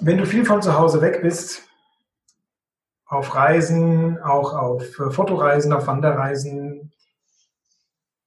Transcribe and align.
Wenn 0.00 0.18
du 0.18 0.26
viel 0.26 0.44
von 0.44 0.62
zu 0.62 0.78
Hause 0.78 1.00
weg 1.00 1.22
bist, 1.22 1.62
auf 3.06 3.34
Reisen, 3.34 4.18
auch 4.18 4.52
auf 4.52 4.82
äh, 4.98 5.10
Fotoreisen, 5.10 5.72
auf 5.72 5.86
Wanderreisen, 5.86 6.92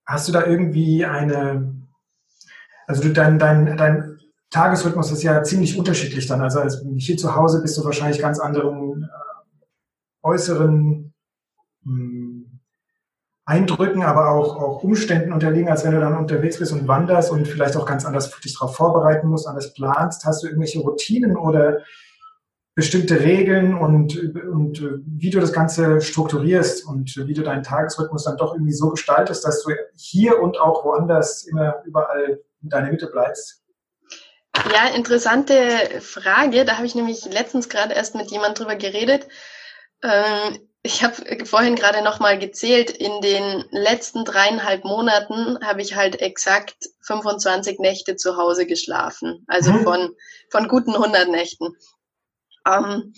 hast 0.06 0.28
du 0.28 0.32
da 0.32 0.46
irgendwie 0.46 1.06
eine, 1.06 1.88
also 2.88 3.04
du, 3.04 3.14
dein, 3.14 3.38
dein, 3.38 3.78
dein 3.78 4.20
Tagesrhythmus 4.50 5.12
ist 5.12 5.22
ja 5.22 5.44
ziemlich 5.44 5.78
unterschiedlich 5.78 6.26
dann. 6.28 6.42
Also 6.42 6.60
als 6.60 6.84
hier 6.98 7.18
zu 7.18 7.36
Hause 7.36 7.62
bist 7.62 7.78
du 7.78 7.84
wahrscheinlich 7.84 8.22
ganz 8.22 8.40
anderen 8.40 9.04
äh, 9.04 9.08
äußeren 10.24 11.14
mh, 11.84 11.94
hm, 11.94 12.19
Eindrücken, 13.50 14.04
aber 14.04 14.30
auch, 14.30 14.56
auch 14.62 14.84
Umständen 14.84 15.34
unterliegen, 15.34 15.70
als 15.70 15.84
wenn 15.84 15.94
du 15.94 16.00
dann 16.00 16.16
unterwegs 16.16 16.60
bist 16.60 16.72
und 16.72 16.88
wanderst 16.88 17.32
und 17.32 17.48
vielleicht 17.48 17.76
auch 17.76 17.86
ganz 17.88 18.06
anders 18.06 18.30
dich 18.42 18.54
darauf 18.54 18.76
vorbereiten 18.76 19.28
musst, 19.28 19.48
anders 19.48 19.74
planst. 19.74 20.24
Hast 20.24 20.44
du 20.44 20.48
irgendwelche 20.48 20.80
Routinen 20.80 21.36
oder 21.36 21.80
bestimmte 22.76 23.20
Regeln 23.22 23.74
und, 23.74 24.16
und 24.46 25.02
wie 25.04 25.32
du 25.32 25.40
das 25.40 25.52
Ganze 25.52 26.00
strukturierst 26.00 26.86
und 26.86 27.16
wie 27.28 27.34
du 27.34 27.42
deinen 27.42 27.64
Tagesrhythmus 27.64 28.26
dann 28.26 28.38
doch 28.38 28.54
irgendwie 28.54 28.72
so 28.72 28.92
gestaltest, 28.92 29.44
dass 29.44 29.64
du 29.64 29.72
hier 29.96 30.40
und 30.40 30.60
auch 30.60 30.86
woanders 30.86 31.44
immer 31.46 31.82
überall 31.86 32.40
in 32.62 32.70
deiner 32.70 32.92
Mitte 32.92 33.08
bleibst? 33.08 33.64
Ja, 34.72 34.96
interessante 34.96 35.54
Frage. 36.02 36.66
Da 36.66 36.76
habe 36.76 36.86
ich 36.86 36.94
nämlich 36.94 37.26
letztens 37.26 37.68
gerade 37.68 37.96
erst 37.96 38.14
mit 38.14 38.30
jemand 38.30 38.60
drüber 38.60 38.76
geredet. 38.76 39.28
Ähm, 40.04 40.69
ich 40.82 41.04
habe 41.04 41.46
vorhin 41.46 41.76
gerade 41.76 42.02
nochmal 42.02 42.40
gezählt, 42.40 42.90
in 42.90 43.22
den 43.22 43.66
letzten 43.72 44.24
dreieinhalb 44.24 44.86
Monaten 44.86 45.60
habe 45.62 45.82
ich 45.82 45.96
halt 45.96 46.22
exakt 46.22 46.90
25 47.02 47.80
Nächte 47.80 48.16
zu 48.16 48.38
Hause 48.38 48.66
geschlafen. 48.66 49.46
Also 49.48 49.74
mhm. 49.74 49.84
von, 49.84 50.16
von 50.50 50.68
guten 50.70 50.96
100 50.96 51.28
Nächten. 51.28 51.76
Ähm, 52.66 53.14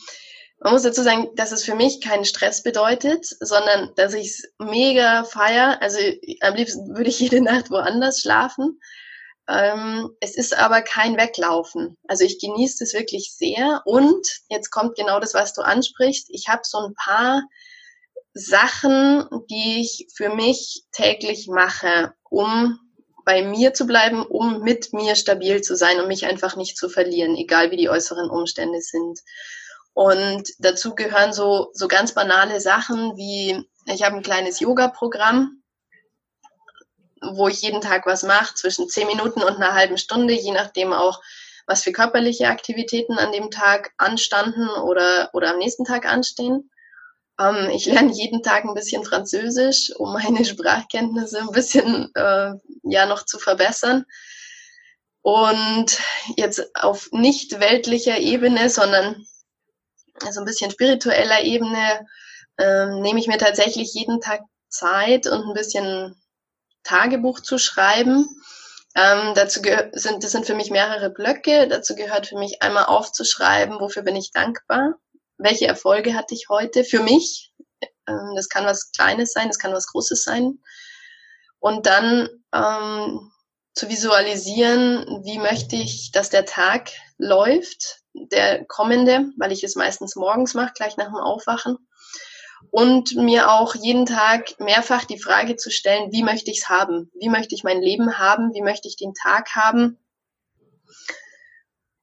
man 0.59 0.73
muss 0.73 0.83
dazu 0.83 1.03
sagen, 1.03 1.29
dass 1.35 1.51
es 1.51 1.63
für 1.63 1.75
mich 1.75 2.01
keinen 2.01 2.25
Stress 2.25 2.63
bedeutet, 2.63 3.25
sondern 3.39 3.91
dass 3.95 4.13
ich 4.13 4.27
es 4.27 4.53
mega 4.59 5.23
feier. 5.23 5.81
Also 5.81 5.97
am 6.41 6.55
liebsten 6.55 6.95
würde 6.95 7.09
ich 7.09 7.19
jede 7.19 7.41
Nacht 7.41 7.69
woanders 7.69 8.21
schlafen. 8.21 8.79
Ähm, 9.51 10.15
es 10.21 10.37
ist 10.37 10.57
aber 10.57 10.81
kein 10.81 11.17
Weglaufen. 11.17 11.97
Also 12.07 12.23
ich 12.23 12.39
genieße 12.39 12.83
es 12.83 12.93
wirklich 12.93 13.33
sehr. 13.33 13.81
Und 13.85 14.25
jetzt 14.49 14.69
kommt 14.71 14.95
genau 14.95 15.19
das, 15.19 15.33
was 15.33 15.53
du 15.53 15.61
ansprichst. 15.61 16.27
Ich 16.29 16.47
habe 16.47 16.61
so 16.63 16.77
ein 16.77 16.93
paar 16.93 17.43
Sachen, 18.33 19.27
die 19.49 19.81
ich 19.81 20.07
für 20.15 20.29
mich 20.29 20.85
täglich 20.93 21.47
mache, 21.49 22.13
um 22.29 22.79
bei 23.25 23.43
mir 23.43 23.73
zu 23.73 23.85
bleiben, 23.85 24.25
um 24.25 24.61
mit 24.61 24.93
mir 24.93 25.15
stabil 25.15 25.61
zu 25.61 25.75
sein 25.75 25.99
und 25.99 26.07
mich 26.07 26.25
einfach 26.25 26.55
nicht 26.55 26.77
zu 26.77 26.87
verlieren, 26.87 27.35
egal 27.35 27.71
wie 27.71 27.77
die 27.77 27.89
äußeren 27.89 28.29
Umstände 28.29 28.81
sind. 28.81 29.19
Und 29.93 30.43
dazu 30.59 30.95
gehören 30.95 31.33
so, 31.33 31.71
so 31.73 31.87
ganz 31.89 32.13
banale 32.13 32.61
Sachen 32.61 33.17
wie, 33.17 33.67
ich 33.85 34.03
habe 34.03 34.15
ein 34.15 34.23
kleines 34.23 34.61
Yoga-Programm, 34.61 35.60
wo 37.21 37.47
ich 37.47 37.61
jeden 37.61 37.81
Tag 37.81 38.05
was 38.05 38.23
mache, 38.23 38.55
zwischen 38.55 38.89
zehn 38.89 39.07
Minuten 39.07 39.41
und 39.41 39.55
einer 39.55 39.73
halben 39.73 39.97
Stunde, 39.97 40.33
je 40.33 40.51
nachdem 40.51 40.93
auch, 40.93 41.21
was 41.67 41.83
für 41.83 41.91
körperliche 41.91 42.47
Aktivitäten 42.47 43.17
an 43.17 43.31
dem 43.31 43.51
Tag 43.51 43.91
anstanden 43.97 44.67
oder, 44.69 45.29
oder 45.33 45.51
am 45.51 45.59
nächsten 45.59 45.85
Tag 45.85 46.05
anstehen. 46.05 46.69
Ähm, 47.39 47.69
ich 47.71 47.85
lerne 47.85 48.11
jeden 48.11 48.43
Tag 48.43 48.65
ein 48.65 48.73
bisschen 48.73 49.03
Französisch, 49.03 49.91
um 49.97 50.13
meine 50.13 50.43
Sprachkenntnisse 50.45 51.39
ein 51.39 51.51
bisschen 51.51 52.13
äh, 52.15 52.53
ja 52.83 53.05
noch 53.05 53.25
zu 53.25 53.39
verbessern. 53.39 54.05
Und 55.21 55.99
jetzt 56.35 56.75
auf 56.75 57.09
nicht 57.11 57.59
weltlicher 57.59 58.17
Ebene, 58.17 58.69
sondern 58.69 59.23
also 60.23 60.39
ein 60.39 60.45
bisschen 60.45 60.71
spiritueller 60.71 61.43
Ebene, 61.43 62.07
äh, 62.57 62.87
nehme 62.87 63.19
ich 63.19 63.27
mir 63.27 63.37
tatsächlich 63.37 63.93
jeden 63.93 64.19
Tag 64.19 64.41
Zeit 64.67 65.27
und 65.27 65.47
ein 65.47 65.53
bisschen 65.53 66.15
Tagebuch 66.83 67.39
zu 67.39 67.57
schreiben. 67.57 68.27
Ähm, 68.95 69.33
dazu 69.35 69.61
sind, 69.93 70.23
das 70.23 70.31
sind 70.31 70.45
für 70.45 70.55
mich 70.55 70.69
mehrere 70.69 71.09
Blöcke. 71.09 71.67
Dazu 71.67 71.95
gehört 71.95 72.27
für 72.27 72.37
mich 72.37 72.61
einmal 72.61 72.85
aufzuschreiben, 72.85 73.79
wofür 73.79 74.03
bin 74.03 74.15
ich 74.15 74.31
dankbar, 74.31 74.95
welche 75.37 75.67
Erfolge 75.67 76.13
hatte 76.13 76.35
ich 76.35 76.49
heute 76.49 76.83
für 76.83 77.01
mich. 77.01 77.53
Ähm, 78.07 78.33
das 78.35 78.49
kann 78.49 78.65
was 78.65 78.91
Kleines 78.91 79.31
sein, 79.31 79.47
das 79.47 79.59
kann 79.59 79.73
was 79.73 79.87
Großes 79.87 80.23
sein. 80.23 80.59
Und 81.59 81.85
dann 81.85 82.27
ähm, 82.53 83.31
zu 83.73 83.87
visualisieren, 83.87 85.21
wie 85.23 85.39
möchte 85.39 85.75
ich, 85.75 86.11
dass 86.11 86.29
der 86.29 86.45
Tag 86.45 86.89
läuft, 87.17 88.01
der 88.13 88.65
kommende, 88.65 89.29
weil 89.37 89.53
ich 89.53 89.63
es 89.63 89.75
meistens 89.75 90.15
morgens 90.15 90.53
mache, 90.53 90.73
gleich 90.75 90.97
nach 90.97 91.07
dem 91.07 91.15
Aufwachen 91.15 91.77
und 92.69 93.15
mir 93.15 93.51
auch 93.51 93.75
jeden 93.75 94.05
Tag 94.05 94.59
mehrfach 94.59 95.05
die 95.05 95.19
Frage 95.19 95.55
zu 95.55 95.71
stellen, 95.71 96.11
wie 96.11 96.23
möchte 96.23 96.51
ich 96.51 96.59
es 96.59 96.69
haben? 96.69 97.11
Wie 97.19 97.29
möchte 97.29 97.55
ich 97.55 97.63
mein 97.63 97.81
Leben 97.81 98.17
haben? 98.17 98.53
Wie 98.53 98.61
möchte 98.61 98.87
ich 98.87 98.95
den 98.95 99.13
Tag 99.13 99.55
haben? 99.55 99.97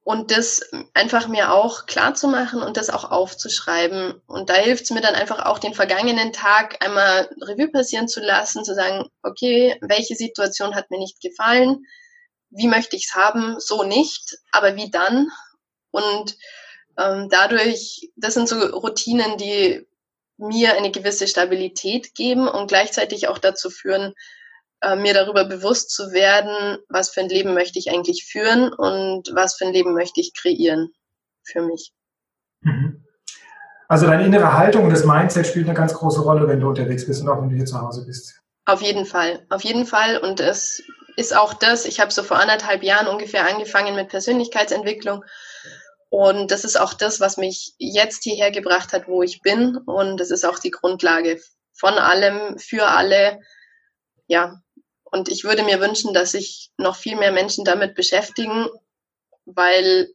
Und 0.03 0.31
das 0.31 0.61
einfach 0.93 1.27
mir 1.27 1.51
auch 1.53 1.85
klar 1.85 2.15
zu 2.15 2.27
machen 2.27 2.63
und 2.63 2.77
das 2.77 2.89
auch 2.89 3.11
aufzuschreiben. 3.11 4.19
Und 4.25 4.49
da 4.49 4.55
hilft 4.55 4.85
es 4.85 4.91
mir 4.91 5.01
dann 5.01 5.13
einfach 5.13 5.45
auch, 5.45 5.59
den 5.59 5.75
vergangenen 5.75 6.33
Tag 6.33 6.83
einmal 6.83 7.29
Revue 7.41 7.69
passieren 7.69 8.07
zu 8.07 8.19
lassen, 8.19 8.63
zu 8.63 8.73
sagen, 8.73 9.07
okay, 9.21 9.77
welche 9.81 10.15
Situation 10.15 10.73
hat 10.73 10.89
mir 10.89 10.97
nicht 10.97 11.21
gefallen? 11.21 11.85
Wie 12.49 12.67
möchte 12.67 12.95
ich 12.95 13.05
es 13.05 13.15
haben? 13.15 13.59
So 13.59 13.83
nicht, 13.83 14.37
aber 14.51 14.75
wie 14.75 14.89
dann? 14.89 15.29
Und 15.91 16.37
ähm, 16.97 17.29
dadurch, 17.29 18.09
das 18.15 18.33
sind 18.33 18.49
so 18.49 18.59
Routinen, 18.59 19.37
die 19.37 19.87
mir 20.39 20.75
eine 20.75 20.91
gewisse 20.91 21.27
Stabilität 21.27 22.15
geben 22.15 22.47
und 22.47 22.67
gleichzeitig 22.67 23.27
auch 23.27 23.37
dazu 23.37 23.69
führen, 23.69 24.13
äh, 24.81 24.95
mir 24.95 25.13
darüber 25.13 25.45
bewusst 25.45 25.91
zu 25.91 26.11
werden, 26.11 26.77
was 26.87 27.09
für 27.09 27.21
ein 27.21 27.29
Leben 27.29 27.53
möchte 27.53 27.79
ich 27.79 27.91
eigentlich 27.91 28.25
führen 28.25 28.73
und 28.73 29.29
was 29.33 29.55
für 29.55 29.65
ein 29.65 29.73
Leben 29.73 29.93
möchte 29.93 30.21
ich 30.21 30.33
kreieren 30.33 30.91
für 31.43 31.61
mich. 31.61 31.91
Mhm. 32.61 33.05
Also 33.89 34.05
deine 34.05 34.25
innere 34.25 34.53
Haltung 34.53 34.85
und 34.85 34.91
das 34.91 35.03
Mindset 35.03 35.47
spielt 35.47 35.65
eine 35.65 35.75
ganz 35.75 35.93
große 35.93 36.21
Rolle, 36.21 36.47
wenn 36.47 36.59
du 36.59 36.69
unterwegs 36.69 37.05
bist 37.05 37.21
und 37.21 37.29
auch 37.29 37.41
wenn 37.41 37.49
du 37.49 37.55
hier 37.55 37.65
zu 37.65 37.81
Hause 37.81 38.05
bist. 38.05 38.39
Auf 38.65 38.81
jeden 38.81 39.05
Fall, 39.05 39.45
auf 39.49 39.63
jeden 39.63 39.87
Fall. 39.87 40.19
Und 40.19 40.39
es 40.39 40.83
ist 41.17 41.35
auch 41.35 41.55
das, 41.55 41.85
ich 41.85 41.99
habe 41.99 42.11
so 42.11 42.21
vor 42.21 42.39
anderthalb 42.39 42.83
Jahren 42.83 43.07
ungefähr 43.07 43.49
angefangen 43.49 43.95
mit 43.95 44.09
Persönlichkeitsentwicklung 44.09 45.25
und 46.09 46.49
das 46.49 46.63
ist 46.63 46.79
auch 46.79 46.93
das, 46.93 47.19
was 47.19 47.37
mich 47.37 47.73
jetzt 47.77 48.23
hierher 48.23 48.51
gebracht 48.51 48.93
hat, 48.93 49.07
wo 49.07 49.21
ich 49.21 49.41
bin. 49.41 49.77
Und 49.77 50.17
das 50.17 50.31
ist 50.31 50.43
auch 50.43 50.57
die 50.57 50.71
Grundlage 50.71 51.39
von 51.73 51.93
allem, 51.93 52.57
für 52.57 52.87
alle. 52.87 53.41
Ja. 54.27 54.61
Und 55.03 55.29
ich 55.29 55.43
würde 55.43 55.63
mir 55.63 55.79
wünschen, 55.79 56.13
dass 56.13 56.31
sich 56.31 56.71
noch 56.77 56.95
viel 56.95 57.15
mehr 57.15 57.31
Menschen 57.31 57.63
damit 57.63 57.95
beschäftigen, 57.95 58.67
weil 59.45 60.09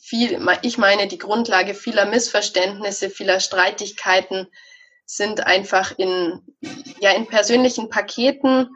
viel, 0.00 0.44
ich 0.62 0.78
meine, 0.78 1.08
die 1.08 1.18
Grundlage 1.18 1.74
vieler 1.74 2.06
Missverständnisse, 2.06 3.10
vieler 3.10 3.40
Streitigkeiten 3.40 4.48
sind 5.06 5.46
einfach 5.46 5.96
in, 5.98 6.40
ja, 7.00 7.12
in 7.12 7.26
persönlichen 7.26 7.88
Paketen 7.88 8.68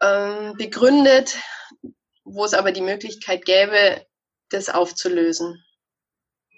ähm, 0.00 0.54
begründet, 0.56 1.36
wo 2.24 2.44
es 2.44 2.54
aber 2.54 2.72
die 2.72 2.80
Möglichkeit 2.80 3.44
gäbe, 3.44 4.04
das 4.50 4.68
aufzulösen. 4.68 5.62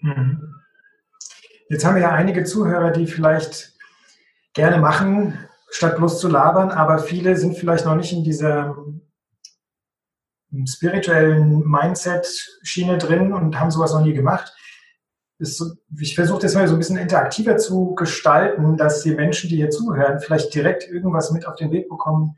Mhm. 0.00 0.54
Jetzt 1.68 1.84
haben 1.84 1.94
wir 1.94 2.02
ja 2.02 2.12
einige 2.12 2.44
Zuhörer, 2.44 2.90
die 2.90 3.06
vielleicht 3.06 3.72
gerne 4.52 4.78
machen, 4.78 5.38
statt 5.70 5.96
bloß 5.96 6.20
zu 6.20 6.28
labern, 6.28 6.70
aber 6.70 6.98
viele 6.98 7.36
sind 7.36 7.56
vielleicht 7.56 7.86
noch 7.86 7.96
nicht 7.96 8.12
in 8.12 8.24
dieser 8.24 8.76
spirituellen 10.66 11.66
Mindset-Schiene 11.66 12.98
drin 12.98 13.32
und 13.32 13.58
haben 13.58 13.70
sowas 13.70 13.94
noch 13.94 14.02
nie 14.02 14.12
gemacht. 14.12 14.52
Ich 15.38 16.14
versuche 16.14 16.42
das 16.42 16.54
mal 16.54 16.68
so 16.68 16.74
ein 16.74 16.78
bisschen 16.78 16.98
interaktiver 16.98 17.56
zu 17.56 17.94
gestalten, 17.94 18.76
dass 18.76 19.02
die 19.02 19.14
Menschen, 19.14 19.48
die 19.48 19.56
hier 19.56 19.70
zuhören, 19.70 20.20
vielleicht 20.20 20.54
direkt 20.54 20.86
irgendwas 20.86 21.30
mit 21.32 21.46
auf 21.46 21.56
den 21.56 21.72
Weg 21.72 21.88
bekommen, 21.88 22.36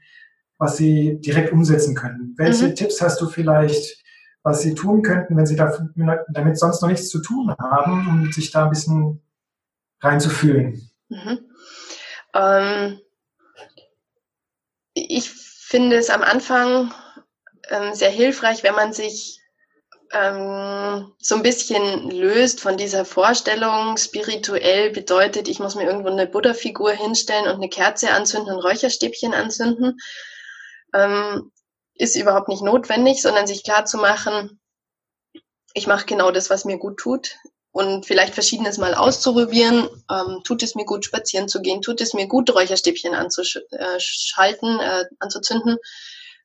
was 0.58 0.76
sie 0.76 1.20
direkt 1.20 1.52
umsetzen 1.52 1.96
können. 1.96 2.34
Welche 2.36 2.68
mhm. 2.68 2.76
Tipps 2.76 3.02
hast 3.02 3.20
du 3.20 3.28
vielleicht 3.28 4.03
was 4.44 4.61
sie 4.61 4.75
tun 4.75 5.02
könnten, 5.02 5.37
wenn 5.37 5.46
sie 5.46 5.56
damit 5.56 6.58
sonst 6.58 6.82
noch 6.82 6.88
nichts 6.88 7.08
zu 7.08 7.20
tun 7.20 7.52
haben, 7.58 8.06
um 8.06 8.31
sich 8.31 8.50
da 8.50 8.64
ein 8.64 8.70
bisschen 8.70 9.23
reinzufühlen? 10.00 10.91
Mhm. 11.08 11.38
Ähm, 12.35 13.00
ich 14.93 15.31
finde 15.31 15.96
es 15.96 16.11
am 16.11 16.23
Anfang 16.23 16.93
ähm, 17.70 17.94
sehr 17.94 18.11
hilfreich, 18.11 18.62
wenn 18.62 18.75
man 18.75 18.93
sich 18.93 19.41
ähm, 20.12 21.12
so 21.19 21.37
ein 21.37 21.43
bisschen 21.43 22.11
löst 22.11 22.61
von 22.61 22.76
dieser 22.76 23.06
Vorstellung, 23.06 23.97
spirituell 23.97 24.90
bedeutet, 24.90 25.49
ich 25.49 25.58
muss 25.58 25.75
mir 25.75 25.85
irgendwo 25.85 26.11
eine 26.11 26.26
Buddha-Figur 26.26 26.93
hinstellen 26.93 27.47
und 27.47 27.55
eine 27.55 27.70
Kerze 27.70 28.11
anzünden 28.11 28.55
und 28.55 28.62
Räucherstäbchen 28.62 29.32
anzünden, 29.32 29.99
ähm, 30.93 31.50
ist 31.94 32.17
überhaupt 32.17 32.49
nicht 32.49 32.62
notwendig, 32.62 33.23
sondern 33.23 33.46
sich 33.46 33.64
klar 33.64 33.85
zu 33.85 33.99
machen, 33.99 34.61
ich 35.75 35.87
mache 35.87 36.06
genau 36.06 36.31
das, 36.31 36.50
was 36.50 36.64
mir 36.64 36.79
gut 36.79 36.99
tut 36.99 37.37
und 37.73 38.06
vielleicht 38.06 38.35
verschiedenes 38.35 38.79
mal 38.79 38.94
auszuprobieren. 38.94 39.88
Ähm, 40.11 40.41
tut 40.44 40.62
es 40.62 40.76
mir 40.76 40.85
gut, 40.85 41.05
spazieren 41.05 41.49
zu 41.49 41.61
gehen? 41.61 41.82
Tut 41.82 42.00
es 42.00 42.14
mir 42.14 42.29
gut, 42.29 42.55
Räucherstäbchen 42.55 43.14
anzuschalten, 43.14 44.79
äh, 44.81 45.00
äh, 45.00 45.05
anzuzünden? 45.19 45.79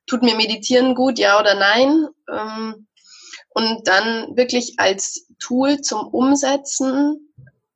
Tut 0.06 0.22
mir 0.22 0.34
Meditieren 0.34 0.96
gut, 0.96 1.20
ja 1.20 1.38
oder 1.38 1.54
nein? 1.54 2.08
Ähm, 2.28 2.88
und 3.50 3.86
dann 3.86 4.36
wirklich 4.36 4.74
als 4.78 5.28
Tool 5.38 5.80
zum 5.80 6.08
Umsetzen, 6.08 7.32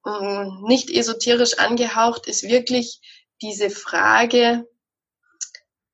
ähm, 0.07 0.65
nicht 0.67 0.91
esoterisch 0.91 1.59
angehaucht, 1.59 2.27
ist 2.27 2.43
wirklich 2.43 3.01
diese 3.41 3.71
Frage, 3.71 4.67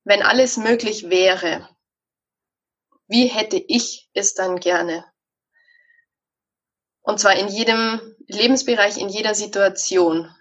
wenn 0.05 0.23
alles 0.23 0.57
möglich 0.57 1.11
wäre, 1.11 1.69
wie 3.09 3.27
hätte 3.27 3.57
ich 3.57 4.09
es 4.15 4.35
dann 4.35 4.61
gerne? 4.61 5.05
Und 7.03 7.19
zwar 7.19 7.37
in 7.37 7.49
jedem 7.49 8.01
Lebensbereich, 8.29 8.99
in 8.99 9.09
jeder 9.09 9.35
Situation. 9.35 10.33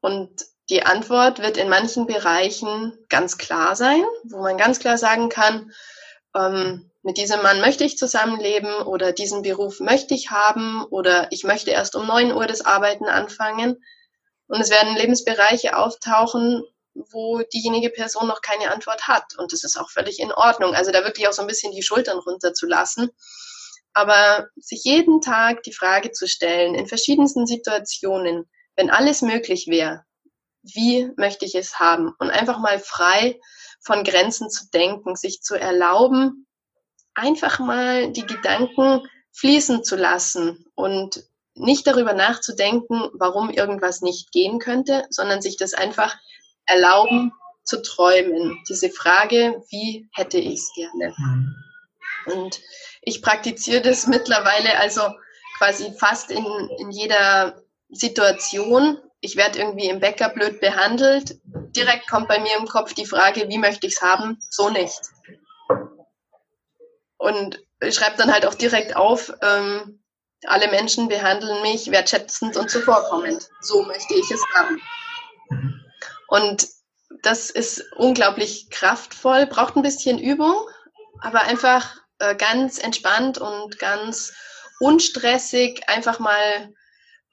Und 0.00 0.44
die 0.68 0.82
Antwort 0.82 1.38
wird 1.38 1.56
in 1.56 1.68
manchen 1.68 2.06
Bereichen 2.06 2.98
ganz 3.08 3.38
klar 3.38 3.76
sein, 3.76 4.02
wo 4.24 4.42
man 4.42 4.56
ganz 4.56 4.78
klar 4.78 4.98
sagen 4.98 5.28
kann, 5.28 5.72
ähm, 6.34 6.90
mit 7.02 7.18
diesem 7.18 7.42
Mann 7.42 7.60
möchte 7.60 7.84
ich 7.84 7.98
zusammenleben 7.98 8.72
oder 8.82 9.12
diesen 9.12 9.42
Beruf 9.42 9.80
möchte 9.80 10.14
ich 10.14 10.30
haben 10.30 10.84
oder 10.84 11.26
ich 11.30 11.42
möchte 11.44 11.72
erst 11.72 11.96
um 11.96 12.06
neun 12.06 12.32
Uhr 12.32 12.46
das 12.46 12.64
Arbeiten 12.64 13.06
anfangen. 13.06 13.82
Und 14.46 14.60
es 14.60 14.70
werden 14.70 14.96
Lebensbereiche 14.96 15.76
auftauchen, 15.76 16.62
wo 16.94 17.42
diejenige 17.42 17.90
Person 17.90 18.28
noch 18.28 18.40
keine 18.40 18.72
Antwort 18.72 19.08
hat. 19.08 19.36
Und 19.38 19.52
das 19.52 19.64
ist 19.64 19.76
auch 19.76 19.90
völlig 19.90 20.18
in 20.20 20.32
Ordnung. 20.32 20.74
Also 20.74 20.90
da 20.90 21.04
wirklich 21.04 21.28
auch 21.28 21.32
so 21.32 21.42
ein 21.42 21.48
bisschen 21.48 21.72
die 21.72 21.82
Schultern 21.82 22.18
runterzulassen. 22.18 23.10
Aber 23.94 24.48
sich 24.56 24.84
jeden 24.84 25.20
Tag 25.20 25.62
die 25.64 25.72
Frage 25.72 26.12
zu 26.12 26.26
stellen, 26.26 26.74
in 26.74 26.86
verschiedensten 26.86 27.46
Situationen, 27.46 28.48
wenn 28.76 28.90
alles 28.90 29.22
möglich 29.22 29.66
wäre, 29.68 30.04
wie 30.62 31.10
möchte 31.16 31.44
ich 31.44 31.54
es 31.54 31.78
haben? 31.78 32.14
Und 32.18 32.30
einfach 32.30 32.58
mal 32.58 32.78
frei 32.78 33.38
von 33.80 34.04
Grenzen 34.04 34.48
zu 34.48 34.70
denken, 34.70 35.16
sich 35.16 35.42
zu 35.42 35.56
erlauben, 35.56 36.46
einfach 37.14 37.58
mal 37.58 38.12
die 38.12 38.26
Gedanken 38.26 39.02
fließen 39.32 39.84
zu 39.84 39.96
lassen 39.96 40.64
und 40.74 41.24
nicht 41.54 41.86
darüber 41.86 42.14
nachzudenken, 42.14 43.10
warum 43.12 43.50
irgendwas 43.50 44.00
nicht 44.00 44.32
gehen 44.32 44.58
könnte, 44.58 45.04
sondern 45.10 45.42
sich 45.42 45.56
das 45.56 45.74
einfach 45.74 46.16
erlauben 46.66 47.32
zu 47.64 47.82
träumen. 47.82 48.58
Diese 48.68 48.90
Frage, 48.90 49.62
wie 49.70 50.08
hätte 50.12 50.38
ich 50.38 50.60
es 50.60 50.72
gerne? 50.74 51.14
Mhm. 51.16 51.56
Und 52.26 52.60
ich 53.02 53.22
praktiziere 53.22 53.82
das 53.82 54.06
mittlerweile 54.06 54.78
also 54.78 55.02
quasi 55.58 55.92
fast 55.98 56.30
in, 56.30 56.44
in 56.78 56.90
jeder 56.90 57.62
Situation. 57.88 58.98
Ich 59.20 59.36
werde 59.36 59.58
irgendwie 59.58 59.88
im 59.88 60.00
Bäcker 60.00 60.28
blöd 60.28 60.60
behandelt. 60.60 61.40
Direkt 61.44 62.08
kommt 62.08 62.28
bei 62.28 62.40
mir 62.40 62.56
im 62.58 62.66
Kopf 62.66 62.94
die 62.94 63.06
Frage, 63.06 63.48
wie 63.48 63.58
möchte 63.58 63.86
ich 63.86 63.94
es 63.94 64.02
haben? 64.02 64.38
So 64.50 64.70
nicht. 64.70 65.00
Und 67.16 67.62
ich 67.80 67.94
schreibe 67.94 68.16
dann 68.16 68.32
halt 68.32 68.46
auch 68.46 68.54
direkt 68.54 68.96
auf, 68.96 69.32
ähm, 69.42 70.02
alle 70.46 70.68
Menschen 70.68 71.08
behandeln 71.08 71.62
mich 71.62 71.90
wertschätzend 71.90 72.56
und 72.56 72.68
zuvorkommend. 72.68 73.48
So 73.60 73.82
möchte 73.82 74.14
ich 74.14 74.28
es 74.30 74.42
haben. 74.56 74.80
Und 76.32 76.66
das 77.22 77.50
ist 77.50 77.84
unglaublich 77.96 78.70
kraftvoll, 78.70 79.44
braucht 79.44 79.76
ein 79.76 79.82
bisschen 79.82 80.18
Übung, 80.18 80.54
aber 81.20 81.42
einfach 81.42 81.94
äh, 82.20 82.34
ganz 82.34 82.78
entspannt 82.78 83.36
und 83.36 83.78
ganz 83.78 84.32
unstressig 84.80 85.82
einfach 85.88 86.20
mal 86.20 86.72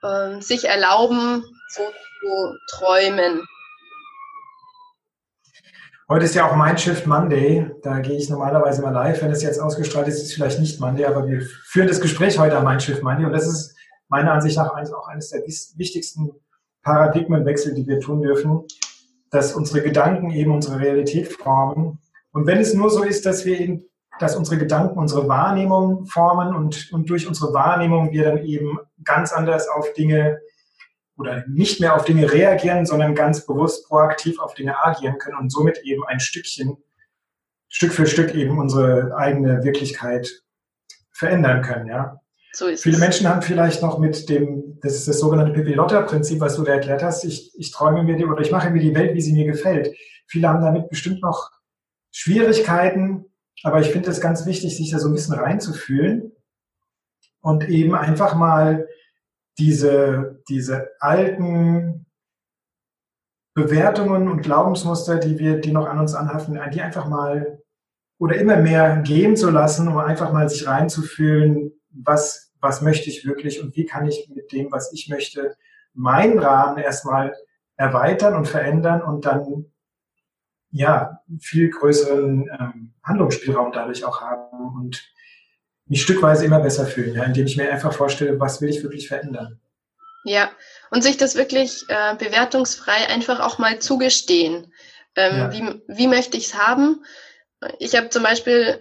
äh, 0.02 0.42
sich 0.42 0.66
erlauben, 0.66 1.46
so 1.70 1.84
zu 2.20 2.58
träumen. 2.72 3.48
Heute 6.10 6.26
ist 6.26 6.36
ja 6.36 6.50
auch 6.50 6.58
Mindshift 6.58 7.08
Monday. 7.08 7.72
Da 7.82 8.00
gehe 8.00 8.18
ich 8.18 8.30
normalerweise 8.30 8.82
mal 8.82 8.90
live. 8.90 9.22
Wenn 9.22 9.32
es 9.32 9.42
jetzt 9.42 9.62
ausgestrahlt 9.62 10.10
ist, 10.10 10.18
ist 10.18 10.24
es 10.24 10.34
vielleicht 10.34 10.60
nicht 10.60 10.82
Monday, 10.82 11.06
aber 11.06 11.26
wir 11.26 11.42
führen 11.68 11.88
das 11.88 12.02
Gespräch 12.02 12.38
heute 12.38 12.58
am 12.58 12.66
Mindshift 12.66 13.02
Monday. 13.02 13.26
Und 13.26 13.32
das 13.32 13.48
ist 13.48 13.78
meiner 14.10 14.34
Ansicht 14.34 14.58
nach 14.58 14.72
auch 14.72 15.08
eines 15.08 15.30
der 15.30 15.44
wichtigsten 15.46 16.32
Paradigmenwechsel, 16.84 17.74
die 17.74 17.88
wir 17.88 18.00
tun 18.00 18.22
dürfen, 18.22 18.66
dass 19.32 19.54
unsere 19.54 19.82
Gedanken 19.82 20.32
eben 20.32 20.52
unsere 20.52 20.80
Realität 20.80 21.32
formen. 21.34 22.00
Und 22.32 22.48
wenn 22.48 22.60
es 22.60 22.74
nur 22.74 22.90
so 22.90 23.04
ist, 23.04 23.26
dass 23.26 23.46
wir 23.46 23.60
eben, 23.60 23.86
dass 24.20 24.36
unsere 24.36 24.58
Gedanken 24.58 25.00
unsere 25.00 25.28
Wahrnehmung 25.28 26.06
formen 26.06 26.56
und, 26.56 26.92
und 26.92 27.10
durch 27.10 27.28
unsere 27.28 27.54
Wahrnehmung 27.54 28.12
wir 28.12 28.24
dann 28.26 28.40
eben 28.40 28.80
ganz 29.04 29.32
anders 29.32 29.68
auf 29.68 29.94
Dinge 29.94 30.40
oder 31.18 31.44
nicht 31.48 31.80
mehr 31.80 31.96
auf 31.96 32.06
Dinge 32.06 32.32
reagieren, 32.32 32.86
sondern 32.86 33.14
ganz 33.14 33.46
bewusst 33.46 33.88
proaktiv 33.88 34.40
auf 34.40 34.54
Dinge 34.54 34.84
agieren 34.84 35.18
können 35.18 35.38
und 35.38 35.52
somit 35.52 35.80
eben 35.84 36.04
ein 36.06 36.20
Stückchen, 36.20 36.78
Stück 37.68 37.94
für 37.94 38.08
Stück 38.08 38.34
eben 38.34 38.58
unsere 38.58 39.16
eigene 39.16 39.64
Wirklichkeit 39.64 40.30
verändern 41.12 41.62
können, 41.62 41.88
ja. 41.88 42.20
So 42.54 42.68
ist 42.68 42.84
Viele 42.84 42.96
es. 42.96 43.02
Menschen 43.02 43.28
haben 43.28 43.42
vielleicht 43.42 43.82
noch 43.82 44.00
mit 44.00 44.28
dem, 44.30 44.80
das 44.82 44.96
ist 44.96 45.08
das 45.08 45.20
sogenannte 45.20 45.54
Pipi-Lotta-Prinzip, 45.54 46.40
was 46.40 46.56
du 46.56 46.64
da 46.64 46.74
erklärt 46.74 47.04
hast, 47.04 47.24
ich, 47.24 47.52
ich 47.58 47.72
träume 47.72 48.04
mir 48.04 48.16
die 48.16 48.26
oder 48.26 48.42
ich 48.42 48.52
mache 48.52 48.70
mir 48.70 48.80
die 48.80 48.96
Welt, 48.96 49.14
wie 49.14 49.22
sie 49.22 49.34
mir 49.34 49.46
gefällt. 49.46 49.96
Viele 50.28 50.50
haben 50.50 50.62
damit 50.62 50.90
bestimmt 50.90 51.22
noch 51.22 51.52
Schwierigkeiten, 52.12 53.26
aber 53.64 53.82
ich 53.82 53.92
finde 53.92 54.10
es 54.10 54.22
ganz 54.22 54.46
wichtig, 54.46 54.76
sich 54.76 54.92
da 54.92 55.00
so 55.00 55.10
ein 55.10 55.14
bisschen 55.14 55.36
reinzufühlen 55.36 56.32
und 57.42 57.70
eben 57.70 57.96
einfach 57.96 58.36
mal 58.36 58.88
diese, 59.58 60.42
diese 60.50 60.90
alten 61.00 62.06
Bewertungen 63.54 64.30
und 64.30 64.42
Glaubensmuster, 64.42 65.18
die 65.18 65.38
wir, 65.38 65.60
die 65.60 65.72
noch 65.72 65.86
an 65.86 66.00
uns 66.00 66.16
anhaften, 66.16 66.60
die 66.74 66.82
einfach 66.82 67.08
mal 67.08 67.62
oder 68.18 68.36
immer 68.36 68.58
mehr 68.58 68.98
gehen 68.98 69.36
zu 69.36 69.50
lassen, 69.50 69.88
um 69.88 69.98
einfach 69.98 70.32
mal 70.32 70.50
sich 70.50 70.68
reinzufühlen, 70.68 71.79
was, 71.92 72.52
was 72.60 72.82
möchte 72.82 73.10
ich 73.10 73.26
wirklich 73.26 73.62
und 73.62 73.76
wie 73.76 73.86
kann 73.86 74.08
ich 74.08 74.30
mit 74.34 74.52
dem, 74.52 74.72
was 74.72 74.92
ich 74.94 75.10
möchte, 75.10 75.56
meinen 75.94 76.40
Rahmen 76.40 76.78
erstmal 76.78 77.36
erweitern 77.76 78.36
und 78.36 78.48
verändern 78.48 79.02
und 79.02 79.26
dann 79.26 79.72
ja 80.72 81.22
viel 81.40 81.70
größeren 81.70 82.50
ähm, 82.60 82.94
Handlungsspielraum 83.04 83.72
dadurch 83.72 84.04
auch 84.04 84.22
haben 84.22 84.76
und 84.76 85.04
mich 85.86 86.04
stückweise 86.04 86.46
immer 86.46 86.60
besser 86.60 86.86
fühlen, 86.86 87.16
ja, 87.16 87.24
indem 87.24 87.48
ich 87.48 87.58
mir 87.58 87.72
einfach 87.72 87.94
vorstelle, 87.94 88.40
was 88.40 88.62
will 88.62 88.70
ich 88.70 88.84
wirklich 88.84 89.08
verändern. 89.08 89.60
Ja, 90.24 90.52
und 90.92 91.04
sich 91.04 91.18
das 91.18 91.36
wirklich 91.36 91.84
äh, 91.88 92.16
bewertungsfrei 92.16 93.08
einfach 93.08 93.40
auch 93.40 93.58
mal 93.58 93.80
zugestehen. 93.80 94.72
Ähm, 95.16 95.38
ja. 95.38 95.52
wie, 95.52 95.82
wie 95.88 96.08
möchte 96.08 96.38
ich 96.38 96.48
es 96.48 96.56
haben? 96.56 97.04
Ich 97.80 97.96
habe 97.96 98.10
zum 98.10 98.24
Beispiel 98.24 98.80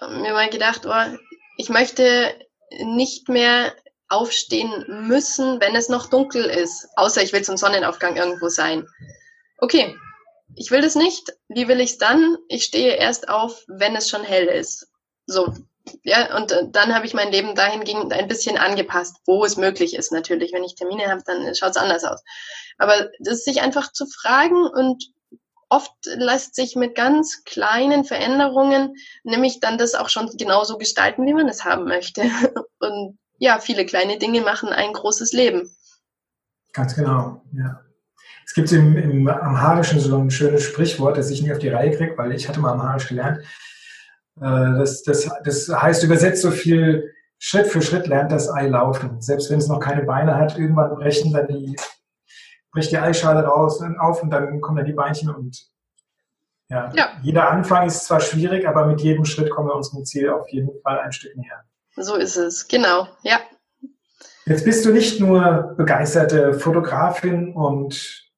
mir 0.00 0.32
mal 0.32 0.50
gedacht, 0.50 0.82
oh, 0.86 1.16
ich 1.60 1.68
möchte 1.68 2.34
nicht 2.82 3.28
mehr 3.28 3.74
aufstehen 4.08 5.06
müssen, 5.06 5.60
wenn 5.60 5.76
es 5.76 5.90
noch 5.90 6.08
dunkel 6.08 6.44
ist, 6.44 6.88
außer 6.96 7.22
ich 7.22 7.34
will 7.34 7.42
zum 7.42 7.58
Sonnenaufgang 7.58 8.16
irgendwo 8.16 8.48
sein. 8.48 8.88
Okay, 9.58 9.94
ich 10.56 10.70
will 10.70 10.80
das 10.80 10.94
nicht. 10.94 11.34
Wie 11.48 11.68
will 11.68 11.80
ich 11.80 11.90
es 11.90 11.98
dann? 11.98 12.38
Ich 12.48 12.64
stehe 12.64 12.94
erst 12.94 13.28
auf, 13.28 13.62
wenn 13.68 13.94
es 13.94 14.08
schon 14.08 14.24
hell 14.24 14.46
ist. 14.46 14.88
So, 15.26 15.52
ja, 16.02 16.34
und 16.34 16.50
äh, 16.50 16.64
dann 16.70 16.94
habe 16.94 17.04
ich 17.04 17.12
mein 17.12 17.30
Leben 17.30 17.54
dahingehend 17.54 18.14
ein 18.14 18.26
bisschen 18.26 18.56
angepasst, 18.56 19.16
wo 19.26 19.44
es 19.44 19.58
möglich 19.58 19.94
ist 19.94 20.12
natürlich. 20.12 20.54
Wenn 20.54 20.64
ich 20.64 20.76
Termine 20.76 21.08
habe, 21.08 21.22
dann 21.26 21.54
schaut 21.54 21.70
es 21.70 21.76
anders 21.76 22.04
aus. 22.04 22.22
Aber 22.78 23.10
das 23.20 23.44
sich 23.44 23.60
einfach 23.60 23.92
zu 23.92 24.06
fragen 24.06 24.66
und 24.66 25.04
oft 25.70 25.92
lässt 26.04 26.54
sich 26.54 26.76
mit 26.76 26.94
ganz 26.94 27.44
kleinen 27.44 28.04
Veränderungen 28.04 28.96
nämlich 29.24 29.60
dann 29.60 29.78
das 29.78 29.94
auch 29.94 30.08
schon 30.08 30.28
genauso 30.36 30.76
gestalten, 30.76 31.26
wie 31.26 31.32
man 31.32 31.48
es 31.48 31.64
haben 31.64 31.84
möchte. 31.84 32.22
Und 32.80 33.18
ja, 33.38 33.58
viele 33.58 33.86
kleine 33.86 34.18
Dinge 34.18 34.42
machen 34.42 34.68
ein 34.68 34.92
großes 34.92 35.32
Leben. 35.32 35.70
Ganz 36.72 36.94
genau, 36.94 37.42
ja. 37.52 37.80
Es 38.44 38.54
gibt 38.54 38.72
im, 38.72 38.96
im 38.96 39.28
Amharischen 39.28 40.00
so 40.00 40.16
ein 40.16 40.30
schönes 40.30 40.64
Sprichwort, 40.64 41.16
das 41.16 41.30
ich 41.30 41.40
nie 41.40 41.52
auf 41.52 41.58
die 41.58 41.68
Reihe 41.68 41.96
kriege, 41.96 42.18
weil 42.18 42.32
ich 42.32 42.48
hatte 42.48 42.58
mal 42.58 42.72
Amharisch 42.72 43.08
gelernt. 43.08 43.38
Äh, 44.40 44.78
das, 44.78 45.02
das, 45.04 45.30
das 45.44 45.68
heißt 45.68 46.02
übersetzt 46.02 46.42
so 46.42 46.50
viel, 46.50 47.14
Schritt 47.38 47.68
für 47.68 47.80
Schritt 47.80 48.06
lernt 48.06 48.32
das 48.32 48.50
Ei 48.50 48.66
laufen. 48.66 49.20
Selbst 49.20 49.50
wenn 49.50 49.58
es 49.58 49.68
noch 49.68 49.80
keine 49.80 50.02
Beine 50.02 50.36
hat, 50.36 50.58
irgendwann 50.58 50.94
brechen 50.94 51.32
dann 51.32 51.46
die, 51.48 51.74
bricht 52.72 52.92
die 52.92 52.98
Eischale 52.98 53.44
raus 53.44 53.80
und 53.80 53.98
auf 53.98 54.22
und 54.22 54.30
dann 54.30 54.60
kommen 54.60 54.76
dann 54.76 54.86
die 54.86 54.92
Beinchen 54.92 55.30
und 55.30 55.70
ja. 56.68 56.90
ja. 56.94 57.08
Jeder 57.22 57.50
Anfang 57.50 57.86
ist 57.86 58.04
zwar 58.04 58.20
schwierig, 58.20 58.66
aber 58.66 58.86
mit 58.86 59.00
jedem 59.00 59.24
Schritt 59.24 59.50
kommen 59.50 59.68
wir 59.68 59.74
unserem 59.74 60.04
Ziel 60.04 60.30
auf 60.30 60.48
jeden 60.50 60.70
Fall 60.82 61.00
ein 61.00 61.12
Stück 61.12 61.36
näher. 61.36 61.64
So 61.96 62.14
ist 62.14 62.36
es, 62.36 62.68
genau, 62.68 63.08
ja. 63.22 63.40
Jetzt 64.46 64.64
bist 64.64 64.84
du 64.84 64.92
nicht 64.92 65.20
nur 65.20 65.74
begeisterte 65.76 66.54
Fotografin 66.54 67.54
und 67.54 68.30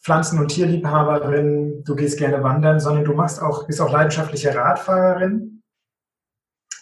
Pflanzen- 0.00 0.38
und 0.38 0.48
Tierliebhaberin, 0.48 1.82
du 1.82 1.96
gehst 1.96 2.18
gerne 2.18 2.42
wandern, 2.42 2.78
sondern 2.78 3.04
du 3.04 3.14
machst 3.14 3.40
auch, 3.40 3.66
bist 3.66 3.80
auch 3.80 3.90
leidenschaftliche 3.90 4.54
Radfahrerin, 4.54 5.62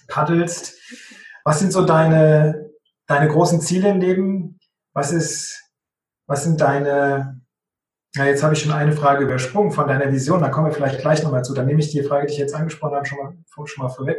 paddelst. 0.09 0.77
Was 1.45 1.61
sind 1.61 1.73
so 1.73 1.85
deine, 1.85 2.71
deine 3.07 3.29
großen 3.29 3.61
Ziele 3.61 3.91
im 3.91 4.01
Leben? 4.01 4.59
Was 4.93 5.13
ist, 5.13 5.62
was 6.33 6.45
sind 6.45 6.63
deine, 6.63 7.43
ja, 8.15 8.25
jetzt 8.25 8.43
habe 8.43 8.55
ich 8.55 8.63
schon 8.63 8.73
eine 8.73 8.95
Frage 8.95 9.25
übersprungen 9.25 9.71
von 9.71 9.87
deiner 9.87 10.11
Vision, 10.11 10.41
da 10.41 10.49
kommen 10.49 10.69
wir 10.69 10.73
vielleicht 10.73 11.01
gleich 11.01 11.23
nochmal 11.23 11.45
zu. 11.45 11.53
Dann 11.53 11.67
nehme 11.67 11.81
ich 11.81 11.91
die 11.91 12.03
Frage, 12.03 12.27
die 12.27 12.33
ich 12.33 12.39
jetzt 12.39 12.55
angesprochen 12.55 12.97
habe, 12.97 13.05
schon 13.05 13.19
mal, 13.19 13.67
schon 13.67 13.85
mal 13.85 13.91
vorweg. 13.91 14.19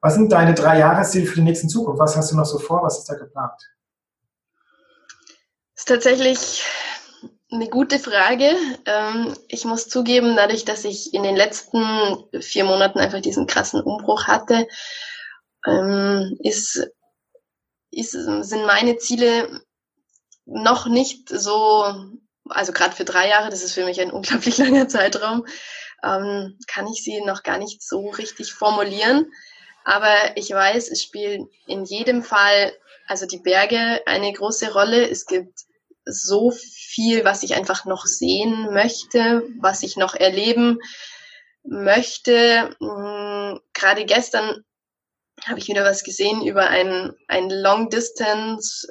Was 0.00 0.14
sind 0.14 0.32
deine 0.32 0.54
drei 0.54 0.78
Jahresziele 0.78 1.26
für 1.26 1.34
die 1.34 1.42
nächsten 1.42 1.68
Zukunft? 1.68 2.00
Was 2.00 2.16
hast 2.16 2.32
du 2.32 2.36
noch 2.36 2.46
so 2.46 2.58
vor? 2.58 2.82
Was 2.82 3.00
ist 3.00 3.04
da 3.10 3.16
geplant? 3.16 3.52
Das 5.74 5.82
ist 5.82 5.88
tatsächlich 5.88 6.64
eine 7.50 7.68
gute 7.68 7.98
Frage. 7.98 8.56
Ähm, 8.86 9.34
ich 9.48 9.66
muss 9.66 9.90
zugeben, 9.90 10.36
dadurch, 10.36 10.64
dass 10.64 10.86
ich 10.86 11.12
in 11.12 11.22
den 11.22 11.36
letzten 11.36 12.24
vier 12.40 12.64
Monaten 12.64 12.98
einfach 12.98 13.20
diesen 13.20 13.46
krassen 13.46 13.82
Umbruch 13.82 14.26
hatte, 14.26 14.66
ähm, 15.66 16.34
ist, 16.42 16.82
ist, 17.90 18.12
sind 18.12 18.66
meine 18.66 18.96
Ziele 18.96 19.60
noch 20.52 20.86
nicht 20.86 21.28
so, 21.28 21.94
also 22.48 22.72
gerade 22.72 22.94
für 22.94 23.04
drei 23.04 23.28
Jahre, 23.28 23.50
das 23.50 23.62
ist 23.62 23.74
für 23.74 23.84
mich 23.84 24.00
ein 24.00 24.10
unglaublich 24.10 24.58
langer 24.58 24.88
Zeitraum, 24.88 25.46
ähm, 26.04 26.58
kann 26.66 26.86
ich 26.86 27.02
sie 27.02 27.20
noch 27.22 27.42
gar 27.42 27.58
nicht 27.58 27.82
so 27.82 28.10
richtig 28.10 28.52
formulieren. 28.52 29.32
Aber 29.84 30.36
ich 30.36 30.50
weiß, 30.50 30.90
es 30.90 31.02
spielen 31.02 31.48
in 31.66 31.84
jedem 31.84 32.22
Fall, 32.22 32.72
also 33.08 33.26
die 33.26 33.38
Berge 33.38 34.00
eine 34.06 34.32
große 34.32 34.72
Rolle. 34.72 35.08
Es 35.08 35.26
gibt 35.26 35.60
so 36.04 36.50
viel, 36.50 37.24
was 37.24 37.42
ich 37.42 37.54
einfach 37.54 37.84
noch 37.84 38.06
sehen 38.06 38.72
möchte, 38.72 39.42
was 39.60 39.82
ich 39.82 39.96
noch 39.96 40.14
erleben 40.14 40.78
möchte. 41.64 42.76
Hm, 42.80 43.60
gerade 43.72 44.04
gestern 44.04 44.64
habe 45.44 45.58
ich 45.58 45.68
wieder 45.68 45.84
was 45.84 46.04
gesehen 46.04 46.46
über 46.46 46.68
ein, 46.68 47.12
ein 47.26 47.50
Long 47.50 47.88
Distance 47.88 48.86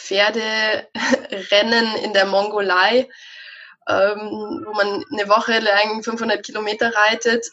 Pferderennen 0.00 1.96
in 2.02 2.12
der 2.12 2.26
Mongolei, 2.26 3.08
ähm, 3.88 4.64
wo 4.66 4.72
man 4.72 5.04
eine 5.12 5.28
Woche 5.28 5.58
lang 5.58 6.02
500 6.02 6.44
Kilometer 6.44 6.92
reitet 6.94 7.46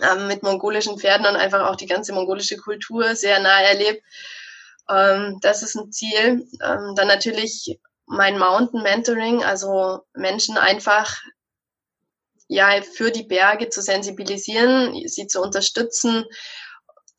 ähm, 0.00 0.28
mit 0.28 0.42
mongolischen 0.42 0.98
Pferden 0.98 1.26
und 1.26 1.36
einfach 1.36 1.68
auch 1.68 1.76
die 1.76 1.86
ganze 1.86 2.12
mongolische 2.12 2.56
Kultur 2.56 3.14
sehr 3.16 3.40
nah 3.40 3.60
erlebt. 3.60 4.02
Ähm, 4.88 5.38
das 5.42 5.62
ist 5.62 5.74
ein 5.74 5.92
Ziel. 5.92 6.46
Ähm, 6.62 6.94
dann 6.94 7.08
natürlich 7.08 7.78
mein 8.06 8.38
Mountain 8.38 8.82
Mentoring, 8.82 9.42
also 9.42 10.00
Menschen 10.14 10.56
einfach 10.58 11.20
ja 12.48 12.82
für 12.82 13.10
die 13.10 13.24
Berge 13.24 13.68
zu 13.68 13.82
sensibilisieren, 13.82 15.08
sie 15.08 15.26
zu 15.26 15.40
unterstützen, 15.40 16.24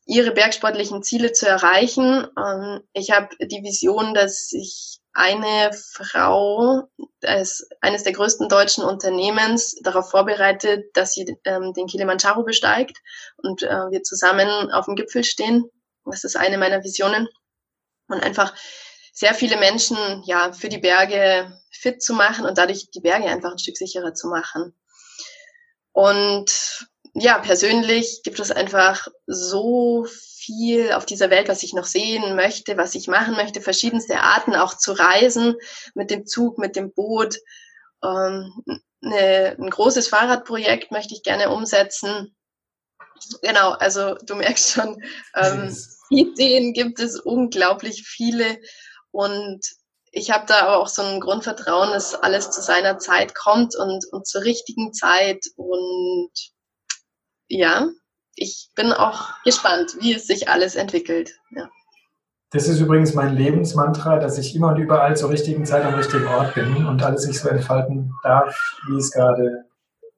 ihre 0.06 0.32
bergsportlichen 0.32 1.02
Ziele 1.02 1.32
zu 1.32 1.46
erreichen. 1.46 2.26
Ähm, 2.38 2.80
ich 2.92 3.10
habe 3.10 3.28
die 3.40 3.62
Vision, 3.62 4.14
dass 4.14 4.52
ich 4.52 5.00
eine 5.12 5.72
Frau 5.72 6.88
als 7.22 7.68
eines 7.80 8.02
der 8.02 8.12
größten 8.12 8.48
deutschen 8.48 8.84
Unternehmens 8.84 9.76
darauf 9.82 10.10
vorbereitet, 10.10 10.86
dass 10.94 11.14
sie 11.14 11.36
ähm, 11.44 11.72
den 11.72 11.86
Kilimanjaro 11.86 12.42
besteigt 12.42 12.98
und 13.36 13.62
äh, 13.62 13.90
wir 13.90 14.02
zusammen 14.02 14.72
auf 14.72 14.86
dem 14.86 14.96
Gipfel 14.96 15.24
stehen. 15.24 15.70
Das 16.04 16.24
ist 16.24 16.36
eine 16.36 16.58
meiner 16.58 16.82
Visionen. 16.82 17.28
Und 18.08 18.22
einfach 18.22 18.54
sehr 19.12 19.34
viele 19.34 19.56
Menschen 19.56 19.96
ja 20.26 20.52
für 20.52 20.68
die 20.68 20.78
Berge 20.78 21.60
fit 21.70 22.02
zu 22.02 22.12
machen 22.14 22.44
und 22.44 22.58
dadurch 22.58 22.90
die 22.90 23.00
Berge 23.00 23.26
einfach 23.26 23.52
ein 23.52 23.58
Stück 23.58 23.76
sicherer 23.76 24.12
zu 24.12 24.28
machen. 24.28 24.74
Und 25.92 26.88
ja, 27.14 27.38
persönlich 27.38 28.22
gibt 28.24 28.40
es 28.40 28.50
einfach 28.50 29.06
so 29.26 30.06
viel 30.08 30.92
auf 30.92 31.06
dieser 31.06 31.30
Welt, 31.30 31.48
was 31.48 31.62
ich 31.62 31.72
noch 31.72 31.84
sehen 31.84 32.34
möchte, 32.34 32.76
was 32.76 32.94
ich 32.96 33.06
machen 33.06 33.34
möchte, 33.34 33.60
verschiedenste 33.60 34.20
Arten 34.20 34.54
auch 34.54 34.76
zu 34.76 34.92
reisen, 34.92 35.54
mit 35.94 36.10
dem 36.10 36.26
Zug, 36.26 36.58
mit 36.58 36.74
dem 36.74 36.92
Boot. 36.92 37.36
Ähm, 38.04 38.52
eine, 39.02 39.56
ein 39.58 39.70
großes 39.70 40.08
Fahrradprojekt 40.08 40.90
möchte 40.90 41.14
ich 41.14 41.22
gerne 41.22 41.50
umsetzen. 41.50 42.34
Genau, 43.42 43.70
also 43.70 44.16
du 44.26 44.34
merkst 44.34 44.72
schon, 44.72 45.00
ähm, 45.36 45.74
Ideen 46.10 46.72
gibt 46.72 46.98
es 46.98 47.18
unglaublich 47.20 48.02
viele 48.06 48.58
und 49.12 49.60
ich 50.10 50.30
habe 50.30 50.46
da 50.46 50.60
aber 50.60 50.78
auch 50.78 50.88
so 50.88 51.02
ein 51.02 51.20
Grundvertrauen, 51.20 51.90
dass 51.90 52.14
alles 52.14 52.50
zu 52.50 52.60
seiner 52.60 52.98
Zeit 52.98 53.34
kommt 53.34 53.76
und, 53.76 54.04
und 54.12 54.26
zur 54.26 54.42
richtigen 54.42 54.92
Zeit 54.92 55.44
und 55.56 56.30
ja, 57.48 57.88
ich 58.36 58.70
bin 58.74 58.92
auch 58.92 59.42
gespannt, 59.44 59.96
wie 60.00 60.14
es 60.14 60.26
sich 60.26 60.48
alles 60.48 60.74
entwickelt. 60.74 61.32
Ja. 61.50 61.68
Das 62.50 62.68
ist 62.68 62.80
übrigens 62.80 63.14
mein 63.14 63.34
Lebensmantra, 63.34 64.18
dass 64.18 64.38
ich 64.38 64.54
immer 64.54 64.68
und 64.68 64.78
überall 64.78 65.16
zur 65.16 65.30
richtigen 65.30 65.66
Zeit 65.66 65.84
am 65.84 65.94
richtigen 65.94 66.26
Ort 66.26 66.54
bin 66.54 66.86
und 66.86 67.02
alles 67.02 67.22
sich 67.22 67.40
so 67.40 67.48
entfalten 67.48 68.12
darf, 68.22 68.56
wie 68.88 68.96
es 68.96 69.10
gerade 69.10 69.64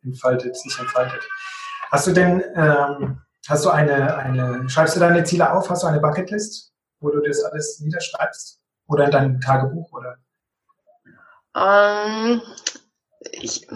entfaltet, 0.05 0.57
sich 0.57 0.79
entfaltet. 0.79 1.27
Hast 1.91 2.07
du 2.07 2.13
denn, 2.13 2.43
ähm, 2.55 3.23
hast 3.49 3.65
du 3.65 3.71
eine, 3.71 4.17
eine, 4.17 4.69
schreibst 4.69 4.97
du 4.97 5.01
deine 5.01 5.25
Ziele 5.25 5.51
auf? 5.51 5.71
Hast 5.71 5.83
du 5.83 5.87
eine 5.87 6.01
Bucketlist, 6.01 6.73
wo 7.01 7.11
du 7.11 7.21
das 7.21 7.43
alles 7.43 7.81
niederschreibst? 7.81 8.61
Oder 8.89 9.07
in 9.07 9.11
deinem 9.11 9.41
Tagebuch? 9.41 9.91
Oder? 9.93 10.17
Ähm, 11.57 12.43
ich, 13.33 13.67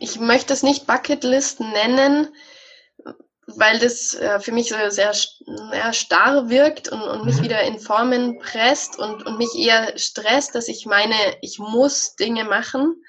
ich 0.00 0.18
möchte 0.18 0.52
es 0.52 0.62
nicht 0.62 0.86
Bucketlist 0.86 1.60
nennen 1.60 2.28
weil 3.56 3.78
das 3.78 4.14
äh, 4.14 4.40
für 4.40 4.52
mich 4.52 4.68
so 4.68 4.76
sehr 4.88 5.12
ja, 5.72 5.92
starr 5.92 6.48
wirkt 6.50 6.88
und, 6.88 7.00
und 7.00 7.24
mich 7.24 7.38
mhm. 7.38 7.44
wieder 7.44 7.62
in 7.62 7.78
Formen 7.78 8.38
presst 8.38 8.98
und, 8.98 9.26
und 9.26 9.38
mich 9.38 9.54
eher 9.56 9.96
stresst, 9.96 10.54
dass 10.54 10.68
ich 10.68 10.84
meine, 10.84 11.14
ich 11.40 11.58
muss 11.58 12.14
Dinge 12.16 12.44
machen. 12.44 13.02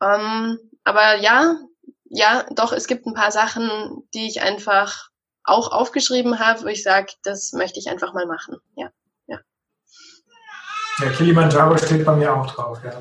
Ähm, 0.00 0.58
aber 0.84 1.16
ja, 1.16 1.56
ja, 2.04 2.46
doch, 2.52 2.72
es 2.72 2.86
gibt 2.86 3.06
ein 3.06 3.14
paar 3.14 3.32
Sachen, 3.32 4.06
die 4.14 4.28
ich 4.28 4.42
einfach 4.42 5.08
auch 5.42 5.72
aufgeschrieben 5.72 6.38
habe, 6.38 6.62
wo 6.62 6.66
ich 6.66 6.82
sage, 6.82 7.12
das 7.24 7.52
möchte 7.52 7.80
ich 7.80 7.88
einfach 7.88 8.14
mal 8.14 8.26
machen. 8.26 8.58
Ja, 8.76 8.90
ja. 9.26 9.40
Ja, 10.98 11.10
Kilimanjaro 11.10 11.76
steht 11.78 12.04
bei 12.04 12.14
mir 12.14 12.32
auch 12.32 12.46
drauf, 12.46 12.78
ja. 12.84 12.92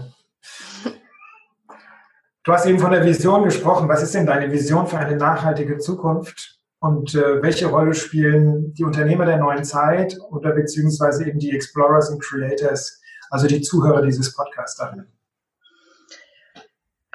Du 2.46 2.52
hast 2.52 2.66
eben 2.66 2.80
von 2.80 2.92
der 2.92 3.06
Vision 3.06 3.44
gesprochen. 3.44 3.88
Was 3.88 4.04
ist 4.04 4.16
denn 4.16 4.26
deine 4.26 4.52
Vision 4.52 4.88
für 4.88 4.98
eine 4.98 5.16
nachhaltige 5.16 5.78
Zukunft? 5.78 6.60
Und 6.84 7.16
äh, 7.16 7.42
welche 7.42 7.68
Rolle 7.68 7.94
spielen 7.94 8.74
die 8.74 8.84
Unternehmer 8.84 9.26
der 9.26 9.38
neuen 9.38 9.64
Zeit 9.64 10.18
oder 10.32 10.52
beziehungsweise 10.52 11.26
eben 11.26 11.40
die 11.40 11.52
Explorers 11.52 12.10
und 12.10 12.22
Creators, 12.22 13.02
also 13.30 13.48
die 13.48 13.62
Zuhörer 13.62 14.02
dieses 14.02 14.36
Podcasts 14.36 14.76
darin? 14.76 15.08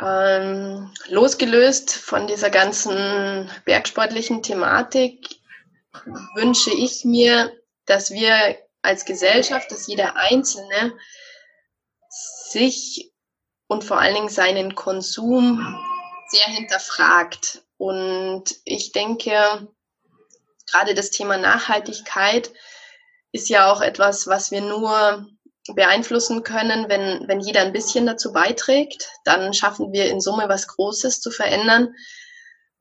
Ähm, 0.01 0.91
losgelöst 1.11 1.93
von 1.93 2.27
dieser 2.27 2.49
ganzen 2.49 3.51
bergsportlichen 3.67 4.43
Thematik 4.43 5.37
wünsche 6.35 6.71
ich 6.71 7.05
mir, 7.05 7.53
dass 7.85 8.11
wir 8.11 8.57
als 8.81 9.05
Gesellschaft, 9.05 9.71
dass 9.71 9.87
jeder 9.87 10.17
Einzelne 10.17 10.95
sich 12.09 13.13
und 13.67 13.85
vor 13.85 14.01
allen 14.01 14.15
Dingen 14.15 14.31
seinen 14.31 14.75
Konsum 14.75 15.79
sehr 16.29 16.55
hinterfragt. 16.55 17.68
Und 17.79 18.57
ich 18.65 18.93
denke, 18.93 19.69
gerade 20.71 20.95
das 20.95 21.11
Thema 21.11 21.39
Nachhaltigkeit 21.39 22.53
ist 23.33 23.49
ja 23.49 23.73
auch 23.73 23.81
etwas, 23.81 24.27
was 24.27 24.51
wir 24.51 24.61
nur 24.61 25.27
beeinflussen 25.75 26.43
können, 26.43 26.89
wenn, 26.89 27.29
wenn 27.29 27.41
jeder 27.41 27.61
ein 27.61 27.73
bisschen 27.73 28.07
dazu 28.07 28.33
beiträgt. 28.33 29.11
Dann 29.25 29.55
schaffen 29.55 29.93
wir 29.93 30.11
in 30.11 30.21
Summe 30.21 30.49
was 30.49 30.67
Großes 30.67 31.21
zu 31.21 31.31
verändern. 31.31 31.95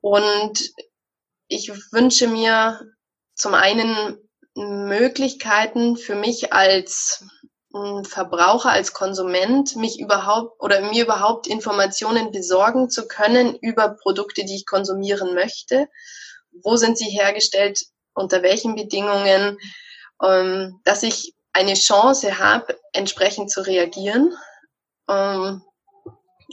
Und 0.01 0.73
ich 1.47 1.69
wünsche 1.91 2.27
mir 2.27 2.81
zum 3.35 3.53
einen 3.53 4.17
Möglichkeiten 4.55 5.97
für 5.97 6.15
mich 6.15 6.53
als 6.53 7.23
Verbraucher, 8.03 8.71
als 8.71 8.93
Konsument, 8.93 9.75
mich 9.75 9.99
überhaupt 9.99 10.61
oder 10.61 10.81
mir 10.81 11.03
überhaupt 11.03 11.47
Informationen 11.47 12.31
besorgen 12.31 12.89
zu 12.89 13.07
können 13.07 13.55
über 13.55 13.89
Produkte, 13.89 14.45
die 14.45 14.55
ich 14.55 14.65
konsumieren 14.65 15.33
möchte. 15.33 15.87
wo 16.63 16.75
sind 16.75 16.97
sie 16.97 17.09
hergestellt, 17.09 17.85
unter 18.15 18.41
welchen 18.41 18.75
Bedingungen, 18.75 19.59
ähm, 20.23 20.81
dass 20.83 21.03
ich 21.03 21.35
eine 21.53 21.75
Chance 21.75 22.39
habe, 22.39 22.79
entsprechend 22.93 23.51
zu 23.51 23.61
reagieren. 23.61 24.33
Ähm, 25.07 25.61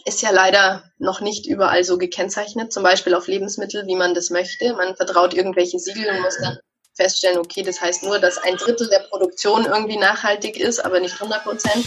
ist 0.04 0.22
ja 0.22 0.30
leider 0.30 0.84
noch 0.98 1.20
nicht 1.20 1.46
überall 1.46 1.84
so 1.84 1.98
gekennzeichnet, 1.98 2.72
zum 2.72 2.82
Beispiel 2.82 3.14
auf 3.14 3.28
Lebensmittel, 3.28 3.86
wie 3.86 3.96
man 3.96 4.14
das 4.14 4.30
möchte. 4.30 4.74
Man 4.74 4.96
vertraut 4.96 5.32
irgendwelche 5.34 5.78
Siegel 5.78 6.10
und 6.10 6.20
muss 6.20 6.36
dann 6.38 6.58
feststellen, 6.94 7.38
okay, 7.38 7.62
das 7.62 7.80
heißt 7.80 8.04
nur, 8.04 8.18
dass 8.18 8.38
ein 8.38 8.56
Drittel 8.56 8.88
der 8.88 9.00
Produktion 9.00 9.66
irgendwie 9.66 9.96
nachhaltig 9.96 10.56
ist, 10.56 10.84
aber 10.84 11.00
nicht 11.00 11.14
100 11.14 11.42
Prozent. 11.42 11.86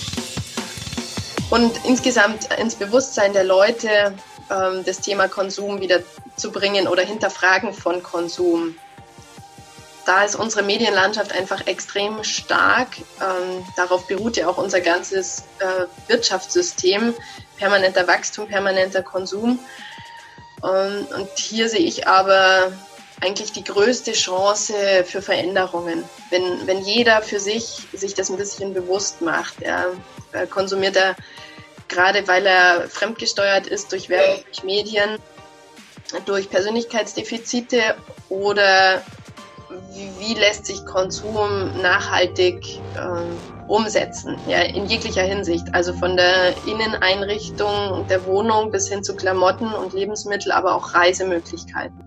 Und 1.50 1.74
insgesamt 1.86 2.54
ins 2.56 2.76
Bewusstsein 2.76 3.32
der 3.34 3.46
Leute 3.46 4.14
ähm, 4.50 4.84
das 4.86 5.00
Thema 5.00 5.28
Konsum 5.30 5.80
wieder 5.80 6.02
zu 6.36 6.52
bringen 6.52 6.88
oder 6.88 7.04
Hinterfragen 7.04 7.74
von 7.74 8.04
Konsum. 8.04 8.76
Da 10.06 10.24
ist 10.24 10.36
unsere 10.36 10.64
Medienlandschaft 10.64 11.34
einfach 11.34 11.68
extrem 11.68 12.24
stark. 12.24 12.98
Ähm, 13.22 13.66
darauf 13.76 14.08
beruht 14.08 14.38
ja 14.38 14.48
auch 14.48 14.58
unser 14.58 14.82
ganzes 14.82 15.44
äh, 15.60 15.86
Wirtschaftssystem 16.10 17.14
permanenter 17.58 18.08
Wachstum, 18.08 18.48
permanenter 18.48 19.04
Konsum. 19.04 19.60
Und, 20.62 21.08
und 21.14 21.30
hier 21.38 21.70
sehe 21.70 21.82
ich 21.82 22.08
aber 22.08 22.72
eigentlich 23.22 23.52
die 23.52 23.64
größte 23.64 24.12
Chance 24.14 25.04
für 25.06 25.22
Veränderungen. 25.22 26.04
Wenn, 26.30 26.68
wenn 26.68 26.80
jeder 26.84 27.22
für 27.22 27.40
sich 27.40 27.88
sich 27.94 28.14
das 28.14 28.30
ein 28.30 28.38
bisschen 28.38 28.74
bewusst 28.74 29.22
macht, 29.22 29.62
er 29.62 29.94
konsumiert 30.50 30.96
er 30.96 31.16
gerade 31.88 32.28
weil 32.28 32.46
er 32.46 32.90
fremdgesteuert 32.90 33.68
ist 33.68 33.92
durch 33.92 34.10
Werbung, 34.10 34.44
durch 34.46 34.64
Medien, 34.64 35.18
durch 36.26 36.50
Persönlichkeitsdefizite 36.50 37.96
oder 38.30 39.02
wie, 39.94 40.10
wie 40.20 40.34
lässt 40.34 40.66
sich 40.66 40.86
Konsum 40.86 41.82
nachhaltig 41.82 42.80
äh, 42.96 43.68
umsetzen, 43.68 44.38
ja, 44.48 44.62
in 44.62 44.86
jeglicher 44.86 45.24
Hinsicht. 45.24 45.66
Also 45.74 45.94
von 45.94 46.16
der 46.16 46.54
Inneneinrichtung 46.66 48.06
der 48.08 48.26
Wohnung 48.26 48.72
bis 48.72 48.88
hin 48.88 49.04
zu 49.04 49.16
Klamotten 49.16 49.74
und 49.74 49.94
Lebensmittel, 49.94 50.52
aber 50.52 50.76
auch 50.76 50.94
Reisemöglichkeiten. 50.94 52.07